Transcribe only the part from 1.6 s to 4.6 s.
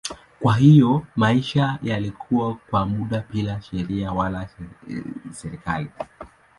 yalikuwa kwa muda bila sheria wala